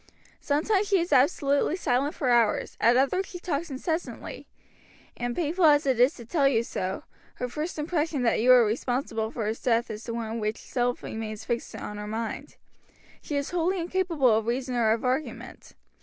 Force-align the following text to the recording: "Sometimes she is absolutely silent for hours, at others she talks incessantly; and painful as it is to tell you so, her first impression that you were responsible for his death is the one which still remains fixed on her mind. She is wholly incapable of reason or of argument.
"Sometimes 0.39 0.87
she 0.87 0.99
is 0.99 1.13
absolutely 1.13 1.75
silent 1.75 2.15
for 2.15 2.29
hours, 2.29 2.75
at 2.81 2.97
others 2.97 3.27
she 3.27 3.37
talks 3.37 3.69
incessantly; 3.69 4.47
and 5.15 5.35
painful 5.35 5.65
as 5.65 5.85
it 5.85 5.99
is 5.99 6.15
to 6.15 6.25
tell 6.25 6.47
you 6.47 6.63
so, 6.63 7.03
her 7.35 7.47
first 7.47 7.77
impression 7.77 8.23
that 8.23 8.39
you 8.39 8.49
were 8.49 8.65
responsible 8.65 9.29
for 9.29 9.45
his 9.45 9.61
death 9.61 9.91
is 9.91 10.03
the 10.05 10.13
one 10.15 10.39
which 10.39 10.57
still 10.57 10.97
remains 11.03 11.45
fixed 11.45 11.75
on 11.75 11.97
her 11.99 12.07
mind. 12.07 12.55
She 13.21 13.35
is 13.35 13.51
wholly 13.51 13.79
incapable 13.79 14.35
of 14.35 14.47
reason 14.47 14.73
or 14.73 14.91
of 14.91 15.05
argument. 15.05 15.73